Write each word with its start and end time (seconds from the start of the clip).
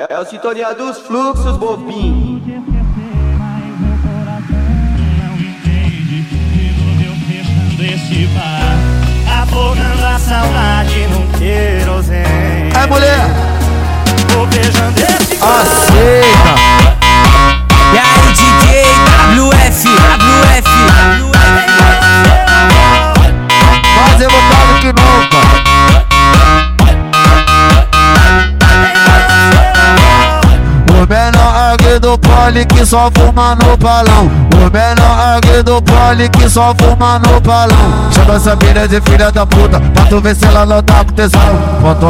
É, 0.00 0.14
é 0.14 0.18
o 0.18 0.24
sintonia 0.24 0.74
dos 0.74 0.98
fluxos, 0.98 1.56
bobinho. 1.56 2.42
Desse 7.76 8.26
bar, 8.28 9.42
afogando 9.42 10.06
a 10.06 10.18
saudade 10.18 11.06
num 11.08 11.26
querosene. 11.38 12.72
É 12.74 12.86
mulher, 12.86 13.23
menor 31.24 31.72
aqui 31.72 31.98
do 31.98 32.18
pole 32.18 32.66
que 32.66 32.84
só 32.84 33.10
fuma 33.14 33.54
no 33.54 33.76
balão. 33.76 34.30
O 34.54 34.70
menor 34.70 35.36
aqui 35.36 35.62
do 35.62 35.80
pole 35.80 36.28
que 36.28 36.48
só 36.48 36.74
fuma 36.78 37.18
no 37.20 37.40
balão. 37.40 38.10
Chama 38.12 38.34
essa 38.34 38.56
mina 38.56 38.86
de 38.86 39.00
filha 39.00 39.30
da 39.30 39.46
puta, 39.46 39.80
pra 39.80 40.04
tu 40.04 40.20
ver 40.20 40.36
se 40.36 40.44
ela 40.44 40.66
não 40.66 40.82
tá 40.82 41.04
com 41.04 41.12
tesão. 41.12 41.40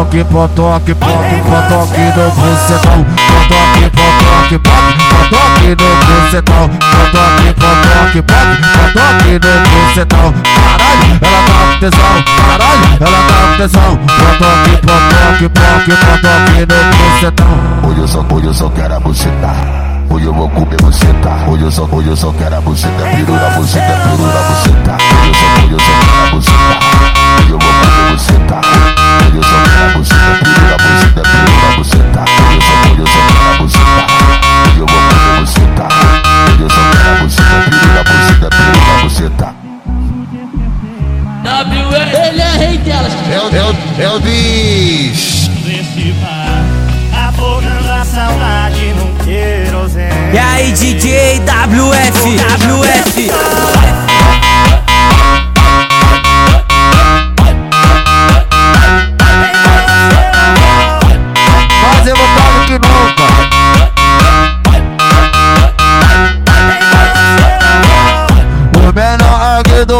Aqui, 0.00 0.24
ponto, 0.24 0.62
ponto 0.62 0.72
aqui 0.74 0.94
no 0.94 2.30
bucetão. 2.30 3.06
Aqui, 3.72 4.58
ponto, 4.58 4.60
ponto 4.60 5.36
aqui 5.36 5.68
no 5.70 5.90
bucetão. 6.06 6.64
Aqui, 8.06 8.22
ponto, 8.22 8.62
ponto 8.62 8.98
aqui 8.98 9.32
no 9.32 9.50
bucetão. 9.70 10.34
Caralho, 10.54 11.18
ela 11.20 11.40
tá 11.46 11.58
com 11.66 11.78
tesão. 11.80 12.14
Caralho, 12.36 12.69
tesão. 13.60 13.92
Aqui, 13.92 15.48
ponto, 15.48 15.90
ponto 15.90 16.26
aqui 16.26 16.60
no 16.60 17.12
bucetão. 17.12 17.90
Hoje 17.90 18.00
eu 18.00 18.08
só, 18.08 18.26
hoje 18.32 18.46
eu 18.46 18.54
só 18.54 18.70
quero 18.70 18.94
a 18.94 19.00
buceta. 19.00 19.50
Hoje 20.08 20.24
eu 20.24 20.32
vou 20.32 20.48
comer 20.48 20.76
buceta. 20.80 21.30
Hoje 21.46 21.64
eu 21.64 21.70
só, 21.70 21.84
hoje 21.92 22.08
eu 22.08 22.16
só 22.16 22.32
quero 22.32 22.56
a 22.56 22.60
buceta. 22.62 23.04
Piru 23.14 23.32
na 23.34 23.50
buceta, 23.50 23.86
piru 23.86 24.26
na 24.26 24.40
buceta. 24.48 24.96
Hoje 24.96 25.28
eu 25.28 25.34
só, 25.34 25.46
hoje 25.62 25.72
eu 25.72 25.80
só 25.80 25.89
Ele 41.60 42.40
é 42.40 42.56
rei 42.56 42.78
delas. 42.78 43.12
É 43.30 43.38
o, 43.38 43.54
é 43.54 43.62
o, 43.62 44.02
é 44.02 44.16
o 44.16 44.20
bicho. 44.20 45.50
Desse 45.62 46.12
bar, 46.12 46.64
afogando 47.28 47.92
a 47.92 48.02
saudade 48.02 48.94
num 48.94 49.14
querosene. 49.24 50.32
e 50.32 50.38
aí, 50.38 50.72
DJ 50.72 51.40
WF, 51.40 52.36
WF. 52.56 53.79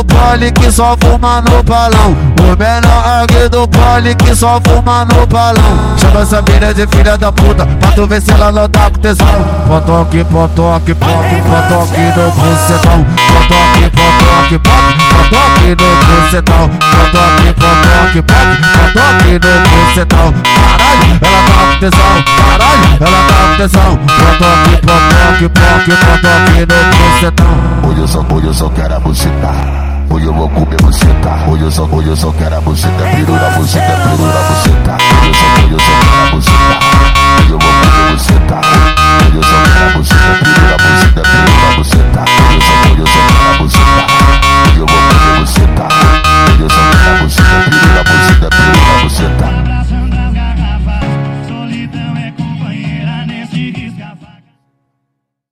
Do 0.00 0.04
pole 0.04 0.50
que 0.52 0.72
só 0.72 0.96
fuma 1.00 1.42
no 1.42 1.62
balão. 1.62 2.16
O 2.40 2.56
menor 2.56 3.22
aqui 3.22 3.48
do 3.48 3.68
pole 3.68 4.14
que 4.14 4.34
só 4.34 4.60
fuma 4.66 5.04
no 5.04 5.26
balão. 5.26 5.96
Chama 5.98 6.20
essa 6.20 6.42
mina 6.42 6.72
de 6.72 6.86
filha 6.86 7.18
da 7.18 7.30
puta, 7.30 7.66
pra 7.66 7.92
tu 7.92 8.06
ver 8.06 8.22
se 8.22 8.30
ela 8.30 8.50
não 8.50 8.68
tá 8.68 8.90
com 8.90 8.98
tesão. 9.00 9.26
Aqui, 9.26 10.24
ponto, 10.24 10.62
ponto 10.62 10.72
aqui 10.74 10.94
no 10.94 12.30
bucetão. 12.30 13.06
Aqui, 14.40 14.58
ponto, 14.58 14.60
ponto 14.60 15.36
aqui 15.36 15.68
no 15.68 15.88
bucetão. 16.06 16.64
Aqui, 16.64 18.22
ponto, 18.22 18.62
ponto 18.72 18.98
aqui 18.98 19.32
no 19.32 19.50
bucetão. 19.68 20.34
Caralho, 20.42 21.18
ela 21.20 21.40
tá 21.46 21.58
com 21.66 21.78
tesão. 21.78 22.12
Caralho, 22.36 22.88
ela 23.00 23.20
tá 23.28 23.38
com 23.48 23.56
tesão. 23.56 23.92
Aqui, 25.30 25.48
ponto, 25.48 25.90
ponto 26.00 26.26
aqui 26.26 26.60
no 26.60 26.78
bucetão. 26.96 27.54
Hoje 27.90 28.00
eu 28.00 28.08
só, 28.08 28.20
hoje 28.30 28.46
eu 28.46 28.54
só 28.54 28.68
quero 28.70 28.94
a 28.94 29.00
buceta. 29.00 29.89
Hoje 30.12 30.26
eu 30.26 30.34
vou 30.34 30.48
comer 30.48 30.76
buceta. 30.82 31.48
Hoje 31.48 31.62
eu 31.62 31.70
só, 31.70 31.84
hoje 31.84 32.08
eu 32.08 32.16
só 32.16 32.32
quero 32.32 32.56
a 32.56 32.60
buceta. 32.60 33.04
Piru 33.14 33.32
na 33.32 33.50
buceta, 33.50 33.86
piru 33.86 34.26
na 34.26 34.40
buceta. 34.40 34.59